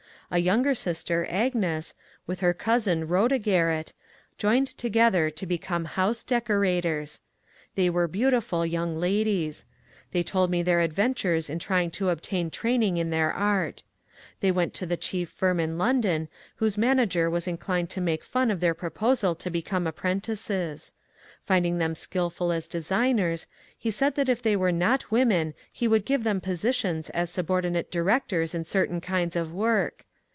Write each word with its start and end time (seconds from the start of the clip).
A 0.33 0.37
younger 0.39 0.73
sister, 0.73 1.27
Agnes, 1.29 1.93
and 2.25 2.39
her 2.39 2.53
cousin 2.53 3.09
Shoda 3.09 3.37
Garrett, 3.37 3.91
joined 4.37 4.67
together 4.77 5.29
to 5.29 5.45
become 5.45 5.83
house 5.83 6.23
decorators. 6.23 7.19
They 7.75 7.89
were 7.89 8.07
beautiful 8.07 8.65
young 8.65 8.95
la 8.97 9.25
dies. 9.25 9.65
They 10.13 10.23
told 10.23 10.49
me 10.49 10.63
their 10.63 10.79
adventures 10.79 11.49
in 11.49 11.59
trying 11.59 11.91
to 11.91 12.07
obtain 12.11 12.49
training 12.49 12.95
in 12.95 13.09
their 13.09 13.33
art. 13.33 13.83
They 14.39 14.51
went 14.51 14.73
to 14.75 14.85
the 14.85 14.95
chief 14.95 15.27
firm 15.29 15.59
in 15.59 15.77
London, 15.77 16.29
FREEDOM 16.55 16.55
OP 16.55 16.61
WOMEN 16.77 17.09
451 17.09 17.09
whose 17.09 17.15
manager 17.17 17.29
was 17.29 17.47
inclined 17.49 17.89
to 17.89 17.99
make 17.99 18.23
fun 18.23 18.49
of 18.49 18.61
their 18.61 18.73
proposal 18.73 19.35
to 19.35 19.49
become 19.51 19.85
apprentices. 19.85 20.93
Finding 21.43 21.77
them 21.77 21.93
skilful 21.93 22.53
as 22.53 22.69
designers, 22.69 23.47
he 23.77 23.91
said 23.91 24.15
that 24.15 24.29
if 24.29 24.41
they 24.41 24.55
were 24.55 24.71
not 24.71 25.11
women 25.11 25.53
he 25.73 25.89
could 25.89 26.05
give 26.05 26.23
them 26.23 26.39
posi 26.39 26.73
tions 26.73 27.09
as 27.09 27.29
subordinate 27.29 27.91
directors 27.91 28.55
in 28.55 28.63
certain 28.63 29.01
kinds 29.01 29.35
of 29.35 29.51
work. 29.51 30.05